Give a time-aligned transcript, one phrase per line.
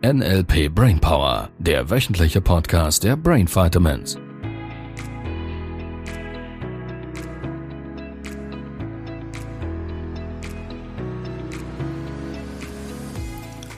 [0.00, 4.16] NLP Brainpower, der wöchentliche Podcast der Brain Vitamins.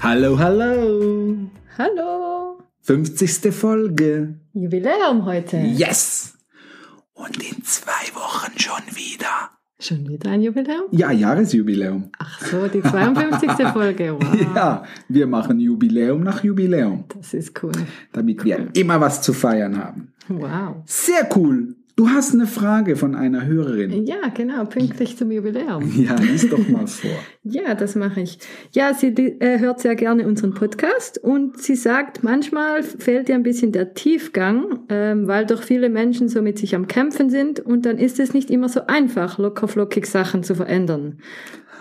[0.00, 1.38] Hallo, hallo.
[1.78, 2.58] Hallo.
[2.82, 3.54] 50.
[3.54, 4.38] Folge.
[4.52, 5.56] Jubiläum heute.
[5.56, 6.36] Yes.
[7.14, 9.49] Und in zwei Wochen schon wieder.
[9.80, 10.82] Schon wieder ein Jubiläum?
[10.90, 12.10] Ja, Jahresjubiläum.
[12.18, 13.50] Ach so, die 52.
[13.72, 14.14] Folge.
[14.20, 14.54] Wow.
[14.54, 17.72] Ja, wir machen Jubiläum nach Jubiläum, Das ist cool.
[18.12, 20.12] damit wir immer was zu feiern haben.
[20.28, 20.76] Wow.
[20.84, 21.74] Sehr cool.
[22.00, 24.06] Du hast eine Frage von einer Hörerin.
[24.06, 25.92] Ja, genau, pünktlich zum Jubiläum.
[26.00, 27.10] Ja, lies doch mal vor.
[27.42, 28.38] Ja, das mache ich.
[28.72, 33.42] Ja, sie äh, hört sehr gerne unseren Podcast und sie sagt, manchmal fehlt ihr ein
[33.42, 37.84] bisschen der Tiefgang, ähm, weil doch viele Menschen so mit sich am Kämpfen sind und
[37.84, 41.18] dann ist es nicht immer so einfach, lockerflockig Sachen zu verändern.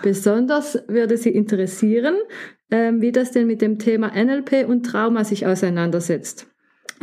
[0.02, 2.16] Besonders würde sie interessieren,
[2.70, 6.46] ähm, wie das denn mit dem Thema NLP und Trauma sich auseinandersetzt.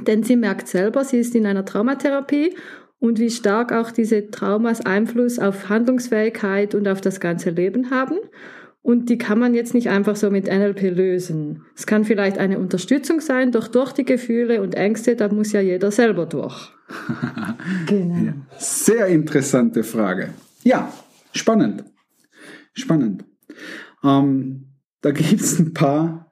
[0.05, 2.53] Denn sie merkt selber, sie ist in einer Traumatherapie
[2.99, 8.17] und wie stark auch diese Traumas Einfluss auf Handlungsfähigkeit und auf das ganze Leben haben.
[8.81, 11.63] Und die kann man jetzt nicht einfach so mit NLP lösen.
[11.75, 15.59] Es kann vielleicht eine Unterstützung sein, doch durch die Gefühle und Ängste, da muss ja
[15.59, 16.71] jeder selber durch.
[17.85, 18.33] genau.
[18.57, 20.29] Sehr interessante Frage.
[20.63, 20.91] Ja,
[21.33, 21.83] spannend.
[22.73, 23.25] Spannend.
[24.03, 24.67] Ähm,
[25.01, 26.31] da gibt es ein paar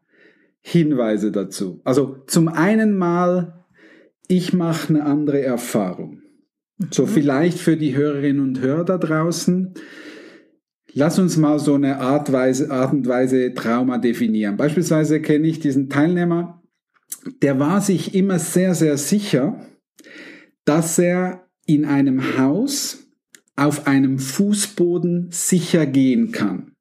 [0.62, 1.82] Hinweise dazu.
[1.84, 3.66] Also zum einen mal,
[4.28, 6.22] ich mache eine andere Erfahrung.
[6.92, 9.74] So vielleicht für die Hörerinnen und Hörer da draußen.
[10.94, 14.58] Lass uns mal so eine Art, Weise, Art und Weise Trauma definieren.
[14.58, 16.62] Beispielsweise kenne ich diesen Teilnehmer,
[17.42, 19.60] der war sich immer sehr, sehr sicher,
[20.64, 23.08] dass er in einem Haus
[23.56, 26.74] auf einem Fußboden sicher gehen kann.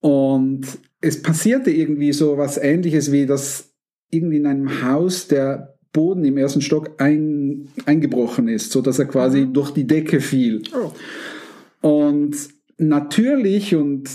[0.00, 0.66] Und
[1.00, 3.74] es passierte irgendwie so was ähnliches wie das
[4.10, 9.06] irgendwie in einem Haus der Boden im ersten Stock ein, eingebrochen ist, so dass er
[9.06, 9.52] quasi Mhm.
[9.52, 10.62] durch die Decke fiel.
[10.72, 10.92] Oh.
[11.86, 12.36] Und
[12.78, 14.08] natürlich, und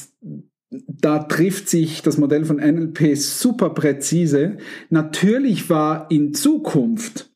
[0.69, 4.57] da trifft sich das Modell von NLP super präzise,
[4.89, 7.31] natürlich war in Zukunft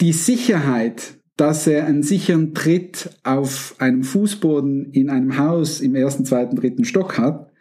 [0.00, 6.24] die Sicherheit, dass er einen sicheren Tritt auf einem Fußboden in einem Haus im ersten,
[6.24, 7.52] zweiten, dritten Stock hat,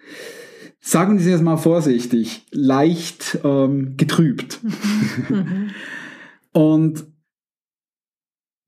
[0.88, 4.62] sagen Sie es mal vorsichtig, leicht ähm, getrübt.
[4.64, 5.72] Mhm.
[6.54, 7.06] Und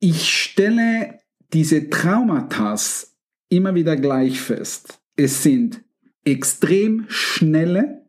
[0.02, 1.20] ich stelle
[1.54, 2.76] diese Traumata
[3.50, 5.00] immer wieder gleich fest.
[5.16, 5.82] Es sind
[6.26, 8.06] extrem schnelle,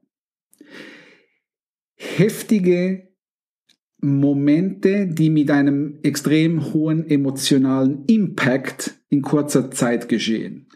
[1.95, 3.09] heftige
[4.01, 10.67] Momente, die mit einem extrem hohen emotionalen Impact in kurzer Zeit geschehen.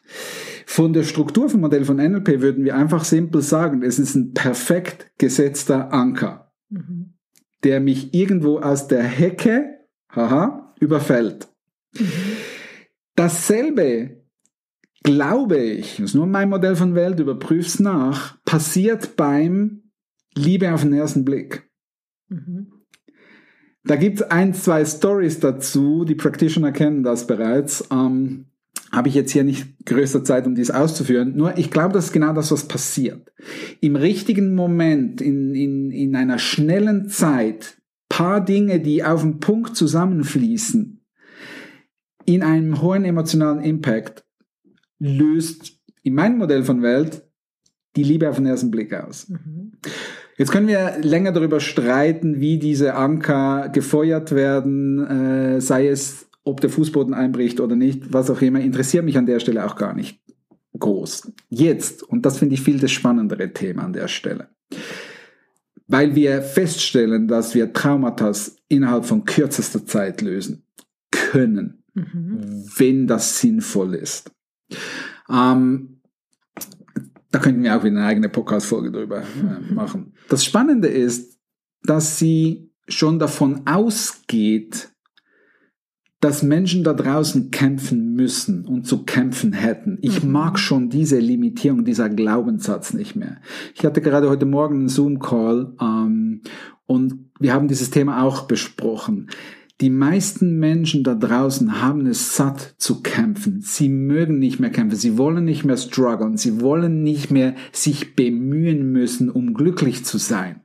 [0.66, 4.32] Von der Struktur vom Modell von NLP würden wir einfach simpel sagen, es ist ein
[4.32, 6.44] perfekt gesetzter Anker
[6.74, 7.14] Mhm.
[7.62, 9.78] der mich irgendwo aus der Hecke,
[10.10, 11.48] haha, überfällt.
[13.14, 14.22] Dasselbe,
[15.02, 19.90] glaube ich, das ist nur mein Modell von Welt, überprüf's nach, passiert beim
[20.34, 21.70] Liebe auf den ersten Blick.
[22.28, 22.72] Mhm.
[23.84, 27.86] Da gibt es ein, zwei Stories dazu, die Practitioner kennen das bereits.
[27.90, 28.46] Ähm,
[28.94, 31.36] Habe ich jetzt hier nicht größer Zeit, um dies auszuführen.
[31.36, 33.32] Nur ich glaube, das ist genau das, was passiert.
[33.80, 37.78] Im richtigen Moment, in, in, in einer schnellen Zeit,
[38.08, 41.00] paar Dinge, die auf den Punkt zusammenfließen,
[42.26, 44.24] in einem hohen emotionalen Impact,
[44.98, 47.24] löst in meinem Modell von Welt
[47.96, 49.28] die Liebe auf den ersten Blick aus.
[49.28, 49.72] Mhm.
[50.36, 56.60] Jetzt können wir länger darüber streiten, wie diese Anker gefeuert werden, äh, sei es, ob
[56.60, 59.94] der Fußboden einbricht oder nicht, was auch immer, interessiert mich an der Stelle auch gar
[59.94, 60.20] nicht
[60.78, 61.32] groß.
[61.48, 64.48] Jetzt, und das finde ich viel das spannendere Thema an der Stelle,
[65.86, 68.32] weil wir feststellen, dass wir Traumata
[68.68, 70.64] innerhalb von kürzester Zeit lösen
[71.10, 72.64] können, Mhm.
[72.76, 74.32] wenn das sinnvoll ist.
[75.30, 76.00] Ähm,
[77.30, 80.14] da könnten wir auch wieder eine eigene Podcast-Folge drüber äh, machen.
[80.28, 81.38] Das Spannende ist,
[81.84, 84.90] dass sie schon davon ausgeht,
[86.24, 89.98] dass Menschen da draußen kämpfen müssen und zu kämpfen hätten.
[90.00, 90.32] Ich Mhm.
[90.32, 93.36] mag schon diese Limitierung, dieser Glaubenssatz nicht mehr.
[93.74, 96.40] Ich hatte gerade heute Morgen einen Zoom-Call ähm,
[96.86, 99.28] und wir haben dieses Thema auch besprochen.
[99.82, 103.60] Die meisten Menschen da draußen haben es satt zu kämpfen.
[103.60, 104.96] Sie mögen nicht mehr kämpfen.
[104.96, 106.38] Sie wollen nicht mehr strugglen.
[106.38, 110.62] Sie wollen nicht mehr sich bemühen müssen, um glücklich zu sein.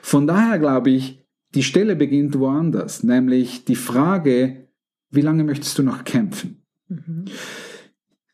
[0.00, 1.24] Von daher glaube ich,
[1.56, 4.61] die Stelle beginnt woanders, nämlich die Frage,
[5.12, 6.62] wie lange möchtest du noch kämpfen?
[6.88, 7.26] Mhm.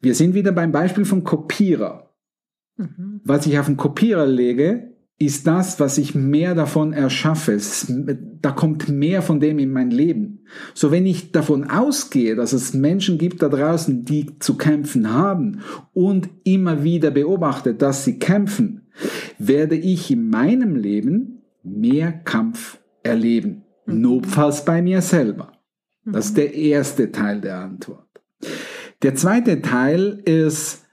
[0.01, 2.15] Wir sind wieder beim Beispiel vom Kopierer.
[2.77, 3.21] Mhm.
[3.25, 7.59] Was ich auf den Kopierer lege, ist das, was ich mehr davon erschaffe.
[8.41, 10.45] Da kommt mehr von dem in mein Leben.
[10.75, 15.63] So wenn ich davon ausgehe, dass es Menschen gibt da draußen, die zu kämpfen haben
[15.93, 18.87] und immer wieder beobachte, dass sie kämpfen,
[19.39, 23.65] werde ich in meinem Leben mehr Kampf erleben.
[23.87, 24.01] Mhm.
[24.01, 25.58] Notfalls bei mir selber.
[26.13, 28.07] Das ist der erste Teil der Antwort.
[29.03, 30.85] Der zweite Teil ist,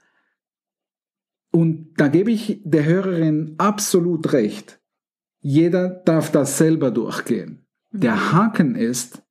[1.50, 4.80] und da gebe ich der Hörerin absolut recht.
[5.40, 7.66] Jeder darf das selber durchgehen.
[7.92, 8.32] Der mhm.
[8.32, 9.22] Haken ist,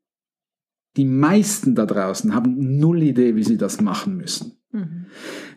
[0.97, 4.53] die meisten da draußen haben null Idee, wie sie das machen müssen.
[4.71, 5.05] Mhm.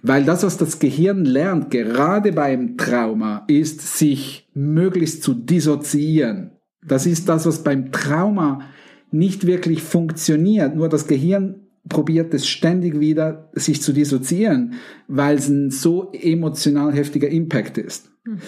[0.03, 6.53] Weil das, was das Gehirn lernt, gerade beim Trauma, ist, sich möglichst zu dissoziieren.
[6.87, 8.63] Das ist das, was beim Trauma
[9.11, 10.77] nicht wirklich funktioniert.
[10.77, 14.75] Nur das Gehirn probiert es ständig wieder, sich zu dissoziieren,
[15.07, 18.11] weil es ein so emotional heftiger Impact ist.
[18.25, 18.39] Mhm.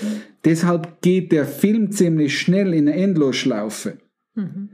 [0.45, 3.99] Deshalb geht der Film ziemlich schnell in eine Endlosschlaufe.
[4.35, 4.71] Mhm.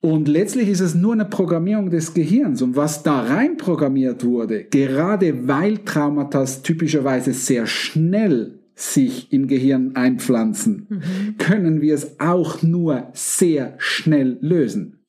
[0.00, 2.62] Und letztlich ist es nur eine Programmierung des Gehirns.
[2.62, 9.96] Und was da rein programmiert wurde, gerade weil Traumata typischerweise sehr schnell sich im Gehirn
[9.96, 11.38] einpflanzen, mhm.
[11.38, 15.00] können wir es auch nur sehr schnell lösen.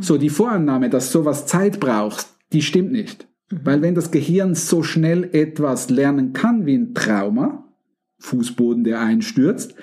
[0.00, 3.28] So, die Vorannahme, dass sowas Zeit braucht, die stimmt nicht.
[3.50, 3.60] Mhm.
[3.62, 7.72] Weil wenn das Gehirn so schnell etwas lernen kann wie ein Trauma,
[8.18, 9.74] Fußboden, der einstürzt,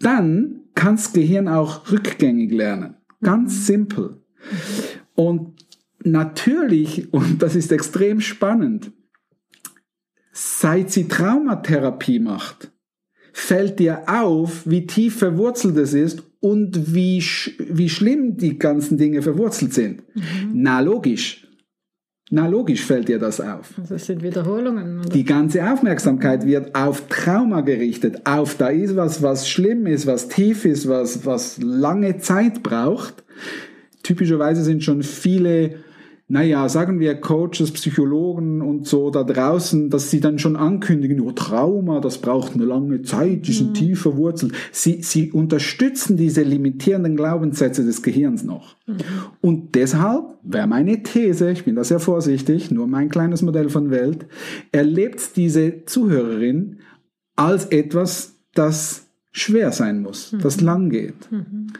[0.00, 2.96] dann kann das Gehirn auch rückgängig lernen.
[3.22, 3.62] Ganz mhm.
[3.62, 4.22] simpel.
[5.14, 5.64] Und
[6.02, 8.90] natürlich, und das ist extrem spannend,
[10.32, 12.72] seit sie Traumatherapie macht,
[13.32, 18.98] fällt dir auf, wie tief verwurzelt es ist und wie, sch wie schlimm die ganzen
[18.98, 20.02] Dinge verwurzelt sind.
[20.14, 20.50] Mhm.
[20.54, 21.46] Na logisch.
[22.32, 23.74] Na logisch fällt dir das auf.
[23.76, 25.00] Also das sind Wiederholungen.
[25.00, 25.08] Oder?
[25.08, 30.28] Die ganze Aufmerksamkeit wird auf Trauma gerichtet, auf da ist was, was schlimm ist, was
[30.28, 33.24] tief ist, was, was lange Zeit braucht.
[34.04, 35.80] Typischerweise sind schon viele
[36.30, 41.32] naja, sagen wir Coaches, Psychologen und so da draußen, dass sie dann schon ankündigen, oh,
[41.32, 43.74] Trauma, das braucht eine lange Zeit, die sind mhm.
[43.74, 44.52] tief verwurzelt.
[44.70, 48.76] Sie, sie unterstützen diese limitierenden Glaubenssätze des Gehirns noch.
[48.86, 48.98] Mhm.
[49.40, 53.90] Und deshalb wäre meine These, ich bin da sehr vorsichtig, nur mein kleines Modell von
[53.90, 54.26] Welt,
[54.70, 56.78] erlebt diese Zuhörerin
[57.34, 60.38] als etwas, das schwer sein muss, mhm.
[60.42, 61.32] das lang geht.
[61.32, 61.72] Mhm.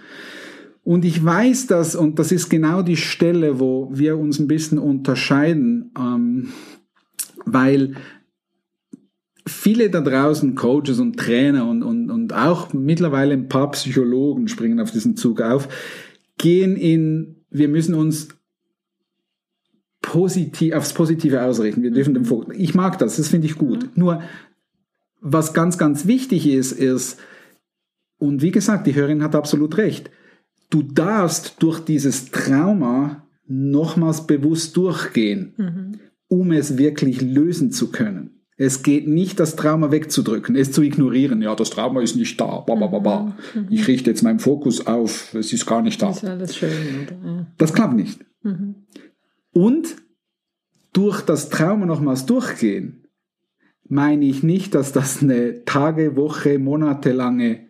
[0.90, 4.80] Und ich weiß das, und das ist genau die Stelle, wo wir uns ein bisschen
[4.80, 6.48] unterscheiden, ähm,
[7.44, 7.94] weil
[9.46, 14.80] viele da draußen, Coaches und Trainer und, und, und auch mittlerweile ein paar Psychologen springen
[14.80, 15.68] auf diesen Zug auf,
[16.38, 18.26] gehen in, wir müssen uns
[20.02, 21.84] positiv, aufs Positive ausrichten.
[21.84, 22.14] Wir dürfen mhm.
[22.14, 22.56] den Fokus.
[22.58, 23.84] Ich mag das, das finde ich gut.
[23.84, 23.90] Mhm.
[23.94, 24.22] Nur,
[25.20, 27.20] was ganz, ganz wichtig ist, ist,
[28.18, 30.10] und wie gesagt, die Hörerin hat absolut recht,
[30.70, 35.98] du darfst durch dieses Trauma nochmals bewusst durchgehen, mhm.
[36.28, 38.40] um es wirklich lösen zu können.
[38.56, 41.40] Es geht nicht, das Trauma wegzudrücken, es zu ignorieren.
[41.40, 42.60] Ja, das Trauma ist nicht da.
[42.60, 43.36] Ba, ba, ba, ba.
[43.54, 43.66] Mhm.
[43.70, 46.10] Ich richte jetzt meinen Fokus auf, es ist gar nicht da.
[46.10, 46.70] Ist alles schön,
[47.06, 47.46] oder?
[47.56, 48.20] Das klappt nicht.
[48.42, 48.74] Mhm.
[49.52, 49.96] Und
[50.92, 53.06] durch das Trauma nochmals durchgehen,
[53.88, 57.69] meine ich nicht, dass das eine Tage, Woche, Monate lange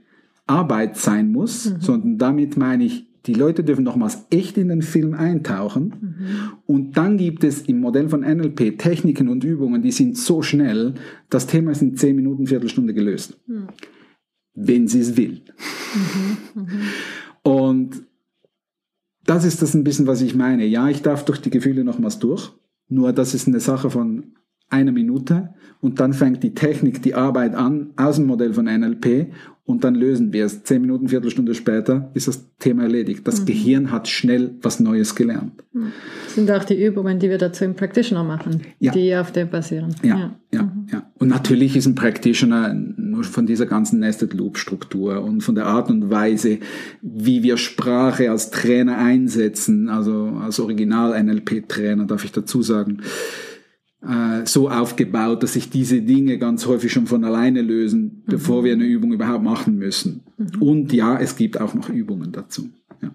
[0.50, 1.80] Arbeit sein muss, mhm.
[1.80, 5.95] sondern damit meine ich, die Leute dürfen nochmals echt in den Film eintauchen.
[6.00, 6.26] Mhm.
[6.66, 10.95] Und dann gibt es im Modell von NLP Techniken und Übungen, die sind so schnell,
[11.28, 13.38] das Thema ist in 10 Minuten, Viertelstunde gelöst.
[13.47, 13.69] Mhm.
[14.54, 15.42] Wenn sie es will.
[17.42, 18.02] Und
[19.25, 20.66] das ist das ein bisschen, was ich meine.
[20.66, 22.52] Ja, ich darf durch die Gefühle nochmals durch.
[22.88, 24.35] Nur das ist eine Sache von
[24.71, 29.33] einer Minute und dann fängt die Technik, die Arbeit an aus dem Modell von NLP
[29.64, 30.64] und dann lösen wir es.
[30.64, 33.26] Zehn Minuten, Viertelstunde später ist das Thema erledigt.
[33.26, 33.47] Das mhm.
[33.47, 35.52] Gehirn hat schnell was Neues gelernt.
[35.73, 38.93] Das sind auch die Übungen, die wir dazu im Practitioner machen, ja.
[38.93, 39.95] die auf dem basieren.
[40.02, 40.87] Ja, ja, ja, mhm.
[40.93, 41.11] ja.
[41.19, 45.67] Und natürlich ist ein Practitioner nur von dieser ganzen Nested Loop Struktur und von der
[45.67, 46.59] Art und Weise,
[47.02, 53.02] wie wir Sprache als Trainer einsetzen, also als Original NLP Trainer, darf ich dazu sagen,
[54.45, 58.30] so aufgebaut, dass sich diese Dinge ganz häufig schon von alleine lösen, mhm.
[58.30, 60.23] bevor wir eine Übung überhaupt machen müssen.
[60.38, 60.62] Mhm.
[60.62, 62.71] Und ja, es gibt auch noch Übungen dazu.
[63.02, 63.11] Ja.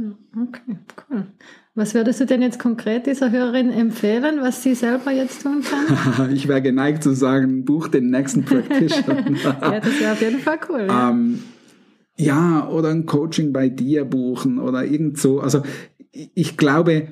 [0.00, 0.78] Ja, okay,
[1.10, 1.26] cool.
[1.74, 6.30] Was würdest du denn jetzt konkret dieser Hörerin empfehlen, was sie selber jetzt tun kann?
[6.34, 9.30] ich wäre geneigt zu sagen, buch den nächsten Practitioner.
[9.44, 10.86] ja, das wäre auf jeden Fall cool.
[10.88, 11.10] Ja.
[11.10, 11.40] Ähm,
[12.16, 15.40] ja, oder ein Coaching bei dir buchen oder irgend so.
[15.40, 15.62] Also
[16.12, 17.08] ich glaube,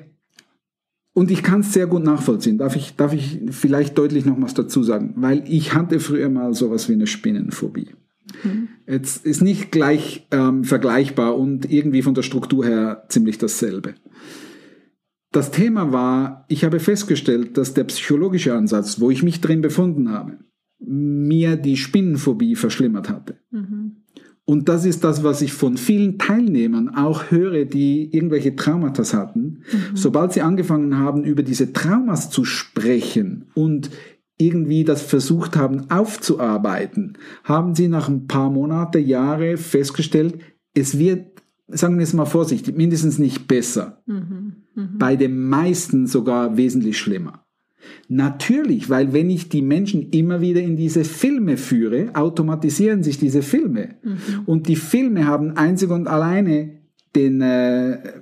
[1.19, 2.57] und ich kann es sehr gut nachvollziehen.
[2.57, 5.15] Darf ich, darf ich vielleicht deutlich noch was dazu sagen?
[5.17, 7.89] Weil ich hatte früher mal sowas wie eine Spinnenphobie.
[8.41, 8.69] Mhm.
[8.87, 13.95] Jetzt ist nicht gleich ähm, vergleichbar und irgendwie von der Struktur her ziemlich dasselbe.
[15.33, 20.11] Das Thema war, ich habe festgestellt, dass der psychologische Ansatz, wo ich mich drin befunden
[20.11, 20.37] habe,
[20.79, 23.39] mir die Spinnenphobie verschlimmert hatte.
[23.51, 23.97] Mhm.
[24.45, 29.48] Und das ist das, was ich von vielen Teilnehmern auch höre, die irgendwelche Traumata hatten.
[29.71, 29.95] Mhm.
[29.95, 33.89] Sobald sie angefangen haben, über diese Traumas zu sprechen und
[34.37, 40.39] irgendwie das versucht haben aufzuarbeiten, haben sie nach ein paar Monate, Jahre festgestellt,
[40.73, 41.27] es wird,
[41.67, 44.01] sagen wir es mal vorsichtig, mindestens nicht besser.
[44.05, 44.53] Mhm.
[44.75, 44.97] Mhm.
[44.97, 47.45] Bei den meisten sogar wesentlich schlimmer.
[48.07, 53.41] Natürlich, weil wenn ich die Menschen immer wieder in diese Filme führe, automatisieren sich diese
[53.41, 53.95] Filme.
[54.03, 54.17] Mhm.
[54.45, 56.79] Und die Filme haben einzig und alleine
[57.15, 58.21] den, äh,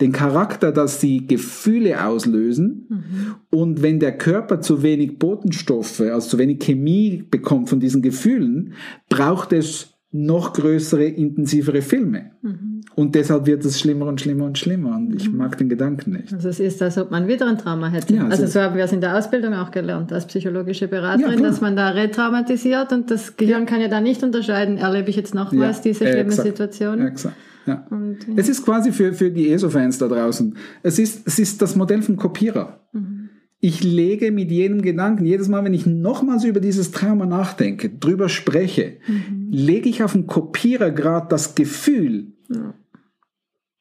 [0.00, 2.86] den Charakter, dass sie Gefühle auslösen.
[2.88, 3.34] Mhm.
[3.50, 8.74] Und wenn der Körper zu wenig Botenstoffe, also zu wenig Chemie bekommt von diesen Gefühlen,
[9.08, 12.32] braucht es noch größere, intensivere Filme.
[12.42, 12.80] Mhm.
[12.96, 14.96] Und deshalb wird es schlimmer und schlimmer und schlimmer.
[14.96, 15.38] Und ich mhm.
[15.38, 16.32] mag den Gedanken nicht.
[16.32, 18.14] Also es ist, als ob man wieder ein Trauma hätte.
[18.14, 21.38] Ja, also, also so haben wir es in der Ausbildung auch gelernt, als psychologische Beraterin,
[21.38, 23.66] ja, dass man da retraumatisiert und das Gehirn ja.
[23.66, 26.48] kann ja da nicht unterscheiden, erlebe ich jetzt nochmals diese schlimme exakt.
[26.48, 27.06] Situation.
[27.06, 27.36] Exakt.
[27.70, 27.86] Ja.
[27.90, 31.76] Und, es ist quasi für, für die ESO-Fans da draußen, es ist, es ist das
[31.76, 32.80] Modell vom Kopierer.
[32.92, 33.20] Mhm
[33.60, 38.30] ich lege mit jedem Gedanken, jedes Mal, wenn ich nochmals über dieses Trauma nachdenke, drüber
[38.30, 39.48] spreche, mhm.
[39.50, 42.74] lege ich auf den Kopierer gerade das Gefühl, ja.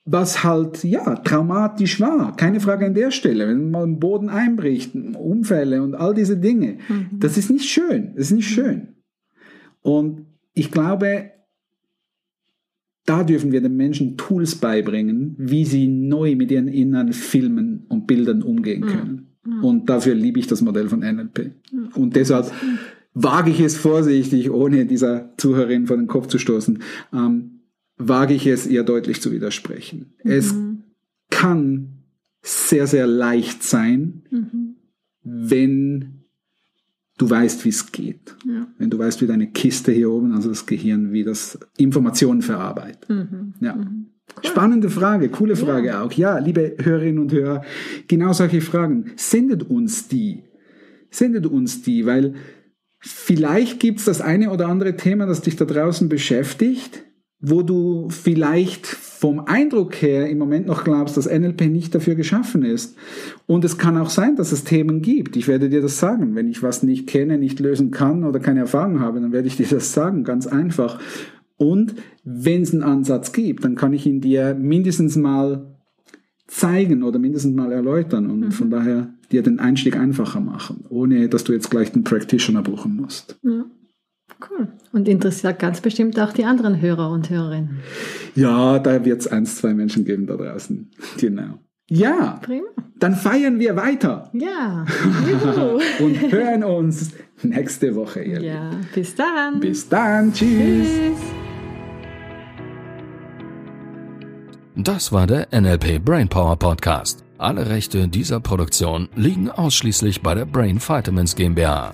[0.04, 2.36] was halt, ja, traumatisch war.
[2.36, 3.48] Keine Frage an der Stelle.
[3.48, 7.20] Wenn man im Boden einbricht, Unfälle und all diese Dinge, mhm.
[7.20, 8.12] das ist nicht schön.
[8.16, 8.96] Das ist nicht schön.
[9.82, 11.32] Und ich glaube,
[13.10, 18.06] da dürfen wir den Menschen Tools beibringen, wie sie neu mit ihren inneren Filmen und
[18.06, 19.30] Bildern umgehen können.
[19.62, 21.52] Und dafür liebe ich das Modell von NLP.
[21.96, 22.52] Und deshalb
[23.14, 26.80] wage ich es vorsichtig, ohne dieser Zuhörerin vor den Kopf zu stoßen,
[27.12, 27.62] ähm,
[27.98, 30.14] wage ich es ihr deutlich zu widersprechen.
[30.24, 30.32] Mhm.
[30.32, 30.56] Es
[31.30, 32.04] kann
[32.42, 34.76] sehr, sehr leicht sein, mhm.
[35.24, 36.19] wenn
[37.20, 38.36] du weißt, wie es geht.
[38.46, 38.68] Ja.
[38.80, 43.08] Wenn du weißt, wie deine Kiste hier oben, also das Gehirn, wie das Informationen verarbeitet.
[43.10, 43.54] Mhm.
[43.60, 43.76] Ja.
[43.76, 44.08] Mhm.
[44.36, 44.50] Cool.
[44.50, 46.04] Spannende Frage, coole Frage ja.
[46.04, 46.12] auch.
[46.14, 47.64] Ja, liebe Hörerinnen und Hörer,
[48.08, 49.12] genau solche Fragen.
[49.16, 50.44] Sendet uns die.
[51.12, 52.36] Sendet uns die, weil
[53.00, 57.04] vielleicht gibt's das eine oder andere Thema, das dich da draußen beschäftigt,
[57.40, 58.86] wo du vielleicht
[59.20, 62.96] vom Eindruck her im Moment noch glaubst, dass NLP nicht dafür geschaffen ist.
[63.48, 65.36] Und es kann auch sein, dass es Themen gibt.
[65.36, 66.36] Ich werde dir das sagen.
[66.36, 69.58] Wenn ich was nicht kenne, nicht lösen kann oder keine Erfahrung habe, dann werde ich
[69.58, 71.02] dir das sagen, ganz einfach.
[71.58, 75.76] Und wenn es einen Ansatz gibt, dann kann ich ihn dir mindestens mal
[76.48, 78.52] zeigen oder mindestens mal erläutern und mhm.
[78.54, 82.96] von daher dir den Einstieg einfacher machen, ohne dass du jetzt gleich den Practitioner buchen
[82.96, 83.38] musst.
[83.44, 83.66] Ja.
[84.48, 84.70] Cool.
[84.92, 87.80] Und interessiert ganz bestimmt auch die anderen Hörer und Hörerinnen.
[88.36, 90.90] Ja, da wird es eins, zwei Menschen geben da draußen.
[91.18, 91.60] Genau.
[91.90, 92.68] Ja, Prima.
[93.00, 94.30] dann feiern wir weiter.
[94.34, 94.86] Ja.
[96.00, 98.22] und hören uns nächste Woche.
[98.22, 99.60] Ihr ja, bis dann.
[99.60, 100.32] Bis dann.
[100.32, 100.88] Tschüss.
[100.88, 101.18] Tschüss.
[104.76, 107.26] Das war der NLP Brainpower Podcast.
[107.38, 111.94] Alle Rechte dieser Produktion liegen ausschließlich bei der Brain Vitamins GmbH.